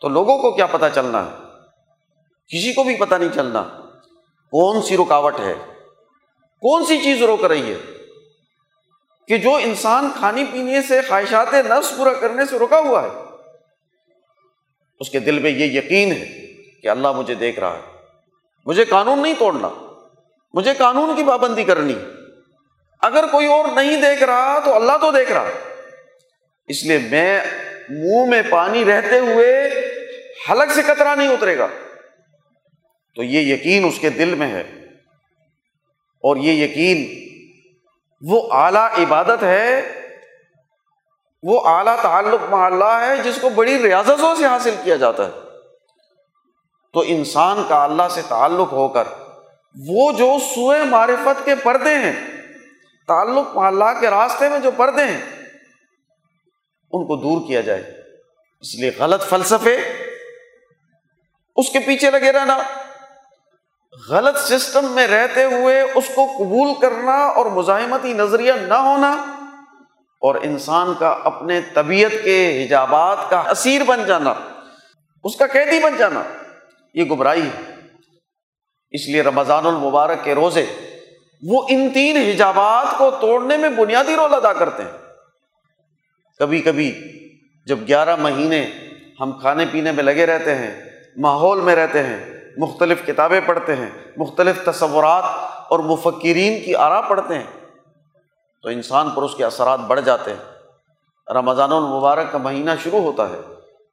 [0.00, 1.30] تو لوگوں کو کیا پتا چلنا ہے؟
[2.48, 3.62] کسی کو بھی پتا نہیں چلنا۔
[4.50, 5.54] کون سی رکاوٹ ہے؟
[6.60, 7.78] کون سی چیز روک رہی ہے؟
[9.28, 13.08] کہ جو انسان کھانے پینے سے خواہشات نفس پورا کرنے سے رکا ہوا ہے۔
[15.00, 16.46] اس کے دل میں یہ یقین ہے
[16.82, 17.97] کہ اللہ مجھے دیکھ رہا ہے۔
[18.68, 19.68] مجھے قانون نہیں توڑنا،
[20.54, 21.94] مجھے قانون کی پابندی کرنی۔
[23.02, 25.48] اگر کوئی اور نہیں دیکھ رہا تو اللہ تو دیکھ رہا۔
[26.66, 27.40] اس لیے میں
[27.88, 29.70] منہ میں پانی رہتے ہوئے
[30.50, 31.66] حلق سے کترا نہیں اترے گا۔
[33.14, 34.60] تو یہ یقین اس کے دل میں ہے۔
[36.20, 37.28] اور یہ یقین
[38.20, 39.82] وہ اعلیٰ عبادت ہے،
[41.42, 45.47] وہ اعلیٰ تعلق اللہ ہے، جس کو بڑی ریاضتوں سے حاصل کیا جاتا ہے۔
[46.94, 49.08] تو انسان کا اللہ سے تعلق ہو کر،
[49.88, 52.12] وہ جو سوئے معرفت کے پردے ہیں،
[53.08, 55.20] تعلق اللہ کے راستے میں جو پردے ہیں،
[56.92, 57.82] ان کو دور کیا جائے۔
[58.62, 59.76] اس لیے غلط فلسفے
[61.56, 62.58] اس کے پیچھے لگے رہنا،
[64.08, 69.12] غلط سسٹم میں رہتے ہوئے اس کو قبول کرنا اور مزاحمتی نظریہ نہ ہونا
[70.22, 74.34] اور انسان کا اپنے طبیعت کے حجابات کا اسیر بن جانا،
[75.24, 76.22] اس کا قیدی بن جانا۔
[76.94, 77.74] یہ گمراہی ہے۔
[78.90, 80.66] اس لیے رمضان المبارک کے روزے
[81.42, 84.98] وہ ان تین حجابات کو توڑنے میں بنیادی رول ادا کرتے ہیں۔
[86.38, 86.94] کبھی کبھی
[87.66, 88.66] جب گیارہ مہینے
[89.20, 93.90] ہم کھانے پینے میں لگے رہتے ہیں، ماحول میں رہتے ہیں، مختلف کتابیں پڑھتے ہیں،
[94.16, 95.24] مختلف تصورات
[95.68, 97.66] اور مفکرین کی آرا پڑھتے ہیں،
[98.62, 100.58] تو انسان پر اس کے اثرات بڑھ جاتے ہیں۔
[101.34, 103.40] رمضان المبارک کا مہینہ شروع ہوتا ہے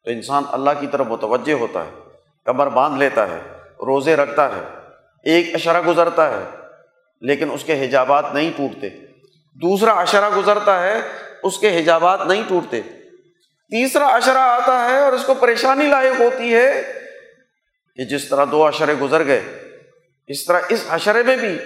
[0.06, 2.05] تو انسان اللہ کی طرف متوجہ ہوتا ہے۔
[2.46, 3.40] کمر باندھ لیتا ہے،
[3.86, 4.62] روزے رکھتا ہے،
[5.24, 6.44] ایک اشرہ گزرتا ہے،
[7.22, 8.90] لیکن اس کے حجابات نہیں ٹوٹتے۔
[9.54, 11.02] دوسرا اشرہ گزرتا ہے،
[11.44, 12.82] اس کے حجابات نہیں ٹوٹتے۔
[13.70, 16.82] تیسرا اشرہ آتا ہے اور اس کو پریشانی لائق ہوتی ہے
[17.96, 19.42] کہ جس طرح دو اشرے گزر گئے،
[20.28, 21.58] اس طرح اس اشرے میں بھی۔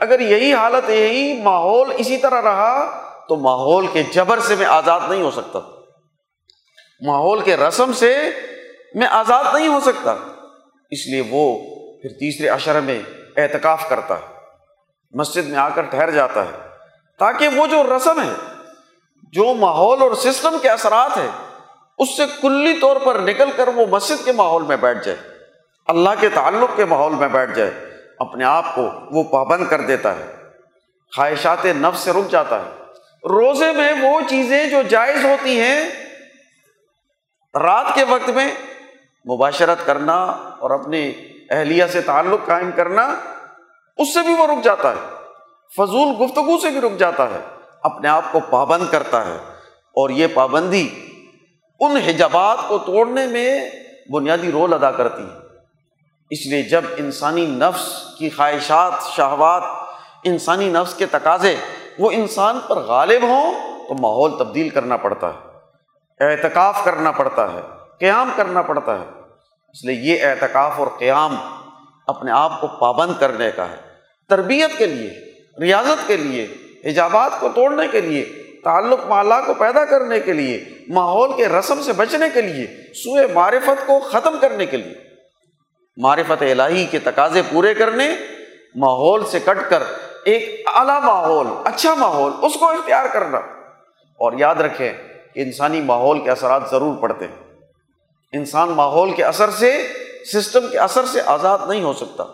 [0.00, 5.00] اگر یہی حالت، یہی ماحول اسی طرح رہا، تو ماحول کے جبر سے میں آزاد
[5.08, 5.58] نہیں ہو سکتا۔
[7.00, 8.30] ماحول کے رسم سے
[8.94, 10.16] میں آزاد نہیں ہو سکتا۔
[10.90, 11.58] اس لیے وہ
[12.02, 13.02] پھر تیسرے اشرے میں
[13.36, 14.26] احتکاف کرتا ہے۔
[15.10, 16.68] مسجد میں آ کر ٹھہر جاتا ہے۔
[17.18, 18.32] تاکہ وہ جو رسم ہے،
[19.32, 21.28] جو ماحول اور سسٹم کے اثرات ہیں،
[21.98, 25.18] اس سے کلی طور پر نکل کر وہ مسجد کے ماحول میں بیٹھ جائے۔
[25.86, 27.70] اللہ کے تعلق کے ماحول میں بیٹھ جائے۔
[28.18, 30.36] اپنے آپ کو وہ پابند کر دیتا ہے۔
[31.16, 32.70] خواہشات نفس سے رک جاتا ہے۔
[33.24, 35.90] روزے میں وہ چیزیں جو جائز ہوتی ہیں،
[37.54, 38.48] رات کے وقت میں
[39.24, 40.24] مباشرت کرنا
[40.58, 41.12] اور اپنی
[41.50, 43.14] اہلیہ سے تعلق قائم کرنا،
[43.96, 45.10] اس سے بھی وہ رک جاتا ہے۔
[45.76, 47.40] فضول گفتگو سے بھی رک جاتا ہے۔
[47.82, 49.36] اپنے آپ کو پابند کرتا ہے۔
[49.72, 50.88] اور یہ پابندی
[51.80, 53.70] ان حجابات کو توڑنے میں
[54.12, 55.38] بنیادی رول ادا کرتی ہے۔
[56.30, 59.62] اس لیے جب انسانی نفس کی خواہشات، شہوات،
[60.24, 61.56] انسانی نفس کے تقاضے
[61.98, 63.54] وہ انسان پر غالب ہوں،
[63.88, 65.48] تو ماحول تبدیل کرنا پڑتا ہے،
[66.30, 69.04] اعتکاف کرنا پڑتا ہے۔ قیام کرنا پڑتا ہے۔
[69.68, 71.36] اس لیے یہ اعتکاف اور قیام
[72.06, 73.76] اپنے آپ کو پابند کرنے کا ہے۔
[74.28, 75.10] تربیت کے لیے،
[75.60, 76.48] ریاضت کے لیے،
[76.90, 78.24] حجابات کو توڑنے کے لیے،
[78.64, 83.26] تعلق مالا کو پیدا کرنے کے لیے، ماحول کے رسم سے بچنے کے لیے سوئے
[83.26, 84.94] معرفت کو ختم کرنے کے لیے۔
[85.96, 88.10] معرفت الہی کے تقاضے پورے کرنے،
[88.74, 89.82] ماحول سے کٹ کر
[90.24, 93.38] ایک اعلیٰ ماحول اچھا ماحول، اس کو اختیار کرنا۔
[93.96, 94.92] اور یاد رکھیں
[95.34, 97.51] کہ انسانی ماحول کے اثرات ضرور پڑتے ہیں۔
[98.32, 99.88] انسان ماحول کے اثر سے،
[100.32, 102.24] سسٹم کے اثر سے آزاد نہیں ہو سکتا۔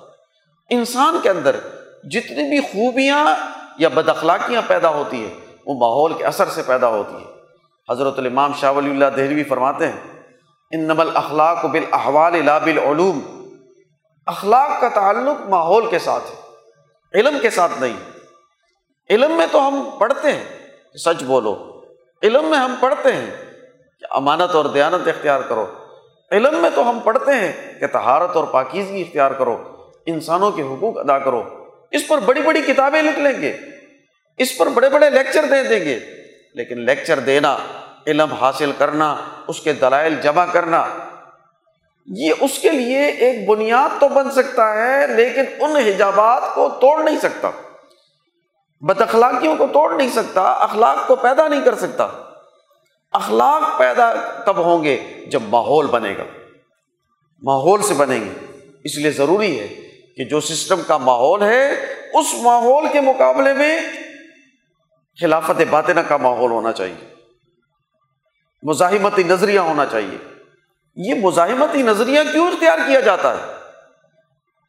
[0.71, 1.57] انسان کے اندر
[2.05, 3.27] جتنی بھی خوبیاں
[3.79, 5.35] یا بد اخلاقیاں پیدا ہوتی ہیں،
[5.67, 7.31] وہ ماحول کے اثر سے پیدا ہوتی ہے
[7.93, 10.01] حضرت الامام شاہ ولی اللہ دہلوی فرماتے ہیں
[10.71, 13.21] ان نمل اخلاق و بالاحوال لا بالعلوم۔
[14.27, 16.37] اخلاق کا تعلق ماحول کے ساتھ ہے،
[17.21, 17.97] علم کے ساتھ نہیں۔
[19.11, 20.45] علم میں تو ہم پڑھتے ہیں
[20.93, 21.81] کہ سچ بولو۔
[22.23, 23.31] علم میں ہم پڑھتے ہیں
[24.01, 25.67] کہ امانت اور دیانت اختیار کرو۔
[26.33, 30.99] علم میں تو ہم پڑھتے ہیں کہ تہارت اور پاکیزگی اختیار کرو، انسانوں کے حقوق
[30.99, 31.43] ادا کرو۔
[31.91, 33.57] اس پر بڑی بڑی کتابیں لکھ لیں گے۔
[34.39, 35.99] اس پر بڑے بڑے لیکچر دے دیں گے۔
[36.55, 37.57] لیکن لیکچر دینا،
[38.07, 40.87] علم حاصل کرنا، اس کے دلائل جمع کرنا،
[42.07, 47.03] یہ اس کے لیے ایک بنیاد تو بن سکتا ہے، لیکن ان حجابات کو توڑ
[47.03, 47.51] نہیں سکتا۔
[48.81, 52.09] بد اخلاقیوں کو توڑ نہیں سکتا، اخلاق کو پیدا نہیں کر سکتا۔
[53.13, 54.15] اخلاق پیدا
[54.47, 56.25] تب ہوں گے جب ماحول بنے گا۔
[57.43, 58.33] ماحول سے بنے گی
[58.85, 59.69] اس لیے ضروری ہے
[60.17, 61.73] کہ جو سسٹم کا ماحول ہے،
[62.15, 63.81] اس ماحول کے مقابلے میں
[65.21, 67.15] خلافت باطنہ کا ماحول ہونا چاہیے۔
[68.63, 70.19] مزاحمتی نظریہ ہونا چاہیے۔
[70.97, 73.53] یہ مزاحمتی نظریہ کیوں اختیار کیا جاتا ہے؟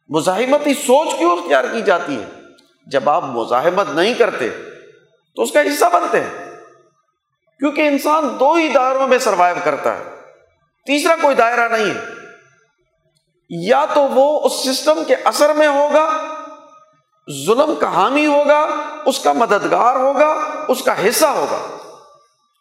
[0.08, 2.40] مزاحمتی سوچ کیوں اختیار کی جاتی ہے؟
[2.86, 4.48] جب آپ مزاحمت نہیں کرتے
[5.36, 6.39] تو اس کا حصہ بنتے ہیں۔
[7.60, 10.02] کیونکہ انسان دو ہی دائروں میں سروائو کرتا ہے۔
[10.86, 12.00] تیسرا کوئی دائرہ نہیں۔ ہے
[13.50, 16.34] یا تو وہ اس سسٹم کے اثر میں ہوگا،
[17.46, 18.66] ظلم کا حامی ہوگا،
[19.06, 20.36] اس کا مددگار ہوگا،
[20.68, 21.76] اس کا حصہ ہوگا،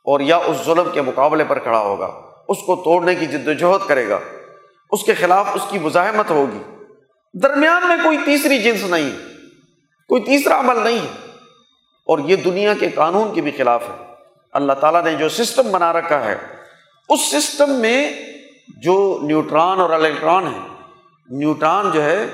[0.03, 3.53] اور یا اس ظلم کے مقابلے پر کھڑا ہوگا۔ اس کو توڑنے کی جد و
[3.53, 4.19] جہد کرے گا۔
[4.91, 6.83] اس کے خلاف اس کی مزاحمت ہوگی۔
[7.43, 9.09] درمیان میں کوئی تیسری جنس نہیں۔
[10.07, 11.27] کوئی تیسرا عمل نہیں۔ ہے
[12.05, 14.08] اور یہ دنیا کے قانون کے بھی خلاف ہے۔
[14.53, 16.35] اللہ تعالیٰ نے جو سسٹم بنا رکھا ہے،
[17.09, 18.13] اس سسٹم میں
[18.67, 20.59] جو نیوٹران اور الیکٹران ہے
[21.29, 22.25] نیوٹران جو ہے،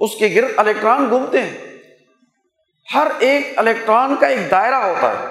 [0.00, 1.58] اس کے گرد الیکٹران گھومتے ہیں۔
[2.94, 5.24] ہر ایک الیکٹران کا ایک دائرہ ہوتا ہے۔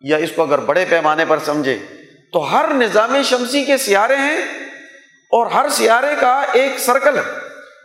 [0.00, 1.78] یا اس کو اگر بڑے پیمانے پر سمجھے،
[2.32, 4.38] تو ہر نظام شمسی کے سیارے ہیں
[5.30, 7.22] اور ہر سیارے کا ایک سرکل ہے،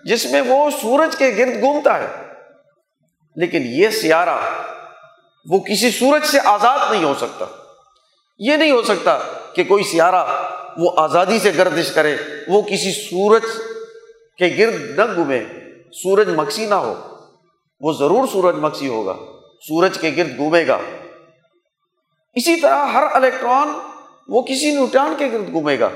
[0.04, 2.08] جس میں وہ سورج کے گرد گھومتا ہے۔
[3.36, 4.40] لیکن یہ سیارہ
[5.46, 7.46] وہ کسی سورج سے آزاد نہیں ہو سکتا۔
[8.40, 9.20] یہ نہیں ہو سکتا
[9.56, 10.26] کہ کوئی سیارہ
[10.78, 13.42] وہ آزادی سے گردش کرے، وہ کسی سورج
[14.38, 15.44] کے گرد نہ گھومے،
[15.92, 16.94] سورج مکسی نہ ہو۔
[17.80, 19.16] وہ ضرور سورج مکسی ہوگا،
[19.62, 20.78] سورج کے گرد گھومے گا۔
[22.36, 23.74] اسی طرح ہر الیکٹران
[24.28, 25.90] وہ کسی نیوٹران کے گرد گھومے گا۔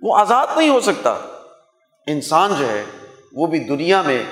[0.00, 1.14] وہ آزاد نہیں ہو سکتا۔
[2.06, 2.84] انسان جو ہے،
[3.32, 4.22] وہ بھی دنیا میں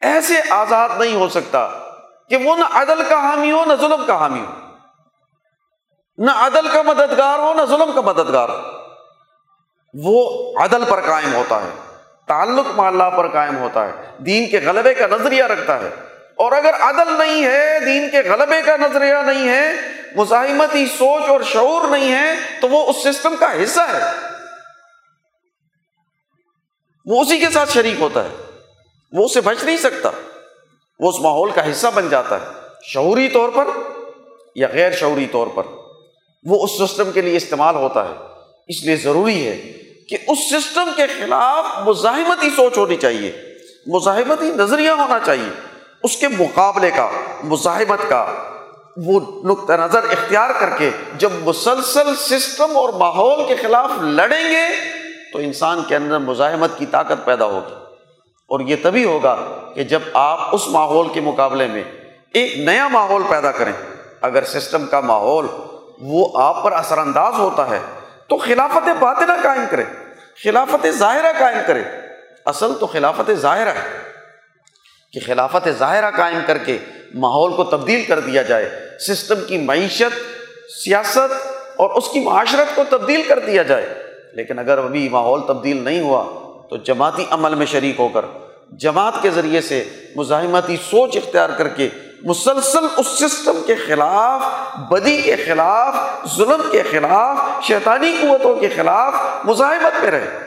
[0.00, 1.83] ایسے آزاد نہیں ہو سکتا
[2.30, 4.52] کہ وہ نہ عدل کا حامی ہو، نہ ظلم کا حامی ہو۔
[6.18, 8.60] نہ عدل کا مددگار ہو، نہ ظلم کا مددگار ہو۔
[9.94, 14.94] وہ عدل پر قائم ہوتا ہے، تعلق اللہ پر قائم ہوتا ہے، دین کے غلبے
[14.94, 15.90] کا نظریہ رکھتا ہے۔
[16.34, 19.72] اور اگر عدل نہیں ہے، دین کے غلبے کا نظریہ نہیں ہے،
[20.16, 24.04] مزاحمتی سوچ اور شعور نہیں ہے، تو وہ اس سسٹم کا حصہ ہے۔
[27.04, 28.36] وہ اسی کے ساتھ شریک ہوتا ہے۔
[29.12, 30.10] وہ اسے بچ نہیں سکتا۔
[30.98, 32.46] وہ اس ماحول کا حصہ بن جاتا ہے۔
[32.82, 33.68] شعوری طور پر
[34.54, 35.62] یا غیر شعوری طور پر
[36.44, 38.14] وہ اس سسٹم کے لیے استعمال ہوتا ہے۔
[38.68, 39.56] اس لیے ضروری ہے
[40.08, 43.32] کہ اس سسٹم کے خلاف مزاحمتی سوچ ہونی چاہیے۔
[43.86, 45.60] مزاحمتی نظریہ ہونا چاہیے۔
[46.02, 47.10] اس کے مقابلے کا،
[47.44, 48.34] مزاحمت کا
[48.96, 54.66] وہ نقطۂ نظر اختیار کر کے جب مسلسل سسٹم اور ماحول کے خلاف لڑیں گے
[55.32, 57.83] تو انسان کے اندر مزاحمت کی طاقت پیدا ہوگی۔
[58.46, 59.36] اور یہ تبھی ہوگا
[59.74, 61.82] کہ جب آپ اس ماحول کے مقابلے میں
[62.32, 63.72] ایک نیا ماحول پیدا کریں،
[64.20, 65.46] اگر سسٹم کا ماحول
[66.00, 67.78] وہ آپ پر اثر انداز ہوتا ہے،
[68.28, 69.84] تو خلافت باطنہ قائم کرے
[70.44, 71.82] خلافت ظاہرہ قائم کرے
[72.44, 73.98] اصل تو خلافت ظاہرہ ہے
[75.12, 76.78] کہ خلافت ظاہرہ قائم کر کے
[77.14, 78.70] ماحول کو تبدیل کر دیا جائے۔
[79.08, 80.16] سسٹم کی معیشت،
[80.84, 84.02] سیاست اور اس کی معاشرت کو تبدیل کر دیا جائے۔
[84.32, 88.24] لیکن اگر ابھی ماحول تبدیل نہیں ہوا تو جماعتی عمل میں شریک ہو کر،
[88.72, 89.84] جماعت کے ذریعے سے
[90.16, 91.88] مزاحمتی سوچ اختیار کر کے،
[92.22, 94.42] مسلسل اس سسٹم کے خلاف،
[94.78, 95.94] بدی کے خلاف،
[96.36, 100.38] ظلم کے خلاف، شیطانی قوتوں کے خلاف مزاحمت میں رہے۔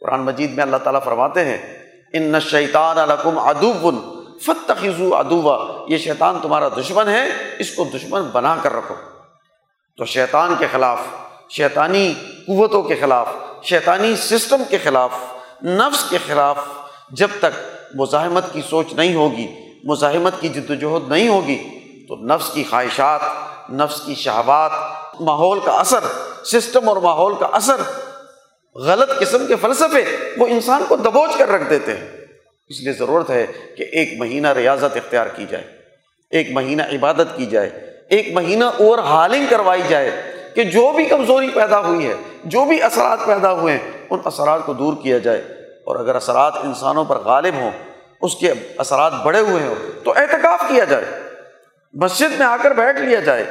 [0.00, 3.96] قرآن مجید میں اللہ تعالیٰ فرماتے ہیں، ان شیطان علکم ادوبن
[4.38, 8.94] فتخو ادوا یہ شیطان تمہارا دشمن ہے، اس کو دشمن بنا کر رکھو۔
[9.96, 10.98] تو شیطان کے خلاف،
[11.50, 12.14] شیطانی
[12.46, 13.26] قوتوں کے خلاف
[13.64, 15.10] شیطانی سسٹم کے خلاف،
[15.62, 16.58] نفس کے خلاف
[17.10, 17.60] جب تک
[17.94, 19.46] مزاحمت کی سوچ نہیں ہوگی،
[19.84, 21.56] مزاحمت کی جد وجہد نہیں ہوگی،
[22.08, 23.20] تو نفس کی خواہشات،
[23.70, 24.70] نفس کی شہبات
[25.20, 26.04] ماحول کا اثر،
[26.44, 27.80] سسٹم اور ماحول کا اثر
[28.76, 30.04] غلط قسم کے فلسفے
[30.38, 32.08] وہ انسان کو دبوچ کر رکھ دیتے ہیں۔
[32.68, 33.46] اس لیے ضرورت ہے
[33.76, 35.64] کہ ایک مہینہ ریاضت اختیار کی جائے،
[36.30, 37.70] ایک مہینہ عبادت کی جائے،
[38.10, 42.14] ایک مہینہ اوور ہالنگ کروائی جائے۔ کہ جو بھی کمزوری پیدا ہوئی ہے،
[42.44, 45.38] جو بھی اثرات پیدا ہوئے ہیں، ان اثرات کو دور کیا جائے۔
[45.84, 47.70] اور اگر اثرات انسانوں پر غالب ہوں،
[48.22, 51.04] اس کے اثرات بڑے ہوئے ہوں، تو احتکاف کیا جائے۔
[51.92, 53.44] مسجد میں آ کر بیٹھ لیا جائے۔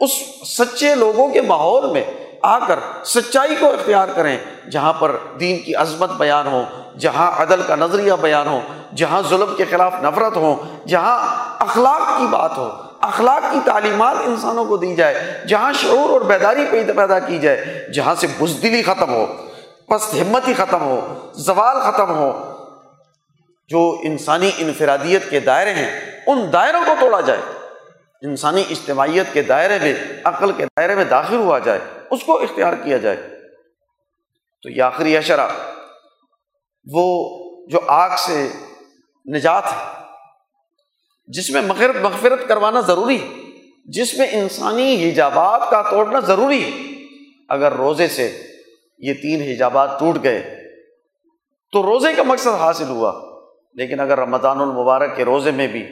[0.00, 0.10] اس
[0.58, 2.04] سچے لوگوں کے ماحول میں
[2.42, 4.38] آ کر سچائی کو اختیار کریں،
[4.70, 6.62] جہاں پر دین کی عظمت بیان ہو،
[6.98, 8.60] جہاں عدل کا نظریہ بیان ہو،
[8.96, 11.18] جہاں ظلم کے خلاف نفرت ہو، جہاں
[11.58, 12.68] اخلاق کی بات ہو۔
[13.00, 16.64] اخلاق کی تعلیمات انسانوں کو دی جائے، جہاں شعور اور بیداری
[16.96, 19.46] پیدا کی جائے، جہاں سے بزدلی ختم ہو
[19.88, 22.56] پس ہمتی ختم ہو، زوال ختم ہو،
[23.68, 27.40] جو انسانی انفرادیت کے دائرے ہیں، ان دائروں کو توڑا جائے۔
[28.22, 31.78] انسانی اجتماعیت کے دائرے میں، عقل کے دائرے میں داخل ہوا جائے،
[32.10, 33.16] اس کو اختیار کیا جائے۔
[34.62, 35.48] تو یہ آخری اشرا
[36.92, 37.04] وہ
[37.68, 38.48] جو آگ سے
[39.34, 39.99] نجات ہے
[41.30, 43.18] جس میں مغرب مغفرت کروانا ضروری
[43.84, 46.70] جس میں انسانی حجابات کا توڑنا ضروری ہے۔
[47.48, 48.42] اگر روزے سے
[48.98, 50.56] یہ تین حجابات ٹوٹ گئے،
[51.72, 53.12] تو روزے کا مقصد حاصل ہوا۔
[53.74, 55.86] لیکن اگر رمضان المبارک کے روزے میں بھی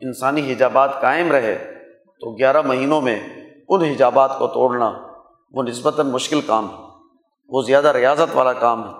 [0.00, 1.74] انسانی حجابات قائم رہے،
[2.20, 3.20] تو گیارہ مہینوں میں
[3.68, 4.92] ان حجابات کو توڑنا
[5.52, 6.74] وہ نسبتاً مشکل کام ہے۔
[7.48, 8.94] وہ زیادہ ریاضت والا کام ہے۔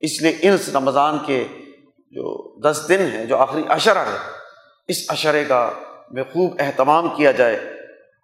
[0.00, 1.44] اس لیے ان رمضان کے
[2.10, 4.41] جو دس دن ہیں، جو آخری اشرہ ہے
[4.88, 5.70] اس اشرے کا
[6.10, 7.56] میں خوب اہتمام کیا جائے،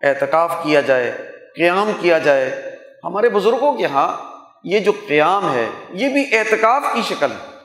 [0.02, 4.16] اعتکاف کیا جائے، قیام کیا جائے۔ ہمارے بزرگوں کے یہاں
[4.64, 7.58] یہ جو قیام ہے، یہ بھی اعتکاف کی شکل ہے۔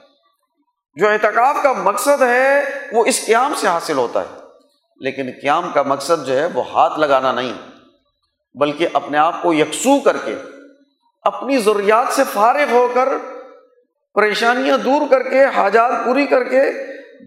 [0.95, 4.39] جو اعتکاف کا مقصد ہے، وہ اس قیام سے حاصل ہوتا ہے۔
[4.97, 7.53] لیکن قیام کا مقصد جو ہے، وہ ہاتھ لگانا نہیں،
[8.55, 10.35] بلکہ اپنے آپ کو یکسو کر کے،
[11.21, 13.09] اپنی ضروریات سے فارغ ہو کر،
[14.13, 16.59] پریشانیاں دور کر کے، حاجات پوری کر کے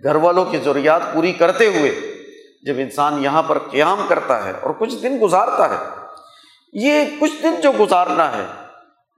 [0.02, 2.00] گھر والوں کی ضروریات پوری کرتے ہوئے
[2.62, 5.84] جب انسان یہاں پر قیام کرتا ہے اور کچھ دن گزارتا ہے،
[6.72, 8.46] یہ کچھ دن جو گزارنا ہے،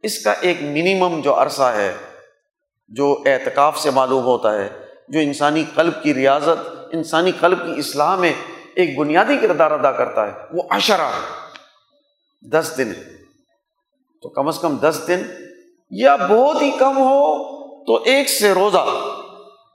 [0.02, 1.94] اس کا ایک منیمم جو عرصہ ہے،
[2.88, 4.68] جو اعتکاف سے معلوم ہوتا ہے،
[5.08, 8.32] جو انسانی قلب کی ریاضت، انسانی قلب کی اصلاح میں
[8.74, 11.48] ایک بنیادی کردار ادا کرتا ہے، وہ اشرا ہے۔
[12.48, 12.92] دس دن
[14.22, 15.22] تو کم از کم دس دن
[15.90, 18.84] یا بہت ہی کم ہو تو ایک سے روزہ۔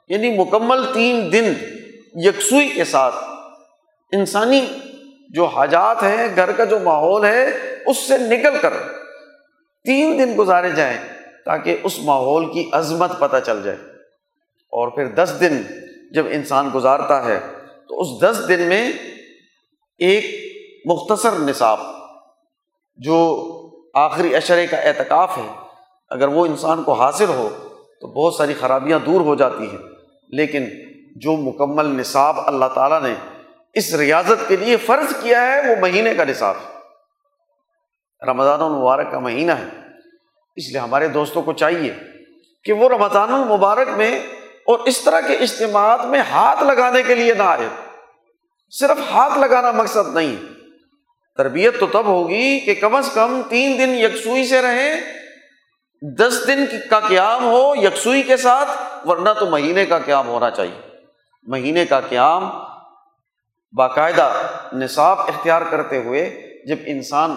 [0.07, 1.53] یعنی مکمل تین دن
[2.15, 3.15] یکسوئی کے ساتھ
[4.11, 4.67] انسانی
[5.29, 7.49] جو حاجات ہیں، گھر کا جو ماحول ہے،
[7.85, 8.73] اس سے نکل کر
[9.83, 10.97] تین دن گزارے جائیں
[11.45, 13.77] تاکہ اس ماحول کی عظمت پتہ چل جائے۔
[14.71, 15.63] اور پھر دس دن
[16.11, 17.39] جب انسان گزارتا ہے،
[17.89, 18.91] تو اس دس دن میں
[19.97, 20.25] ایک
[20.85, 21.79] مختصر نصاب
[22.95, 23.49] جو
[23.93, 25.47] آخری اشرے کا اعتکاف ہے،
[26.09, 27.49] اگر وہ انسان کو حاصل ہو،
[28.01, 29.92] تو بہت ساری خرابیاں دور ہو جاتی ہیں۔
[30.35, 30.65] لیکن
[31.15, 33.13] جو مکمل نصاب اللہ تعالیٰ نے
[33.73, 36.79] اس ریاضت کے لیے فرض کیا ہے، وہ مہینے کا نصاب ہے۔
[38.25, 39.67] رمضان المبارک کا مہینہ ہے۔
[40.55, 41.93] اس لیے ہمارے دوستوں کو چاہیے
[42.63, 44.19] کہ وہ رمضان المبارک میں
[44.65, 47.67] اور اس طرح کے اجتماعات میں ہاتھ لگانے کے لیے نہ آئے۔
[48.71, 50.35] صرف ہاتھ لگانا مقصد نہیں
[51.37, 55.22] تربیت تو تب ہوگی کہ کم از کم تین دن یکسوئی سے رہیں
[56.19, 58.69] دس دن کا قیام ہو یکسوئی کے ساتھ،
[59.07, 60.81] ورنہ تو مہینے کا قیام ہونا چاہیے۔
[61.43, 62.49] مہینے کا قیام
[63.77, 64.31] باقاعدہ
[64.73, 67.35] نصاب اختیار کرتے ہوئے جب انسان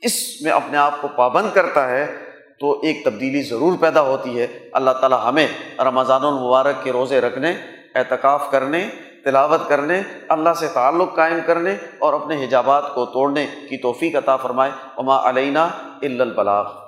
[0.00, 2.24] اس میں اپنے آپ کو پابند کرتا ہے،
[2.60, 5.46] تو ایک تبدیلی ضرور پیدا ہوتی ہے۔ اللہ تعالیٰ ہمیں
[5.78, 7.52] رمضان المبارک کے روزے رکھنے،
[7.94, 8.88] اعتکاف کرنے،
[9.24, 14.36] تلاوت کرنے، اللہ سے تعلق قائم کرنے اور اپنے حجابات کو توڑنے کی توفیق عطا
[14.36, 15.68] فرمائے۔ عما علینہ
[16.02, 16.81] البلاغ۔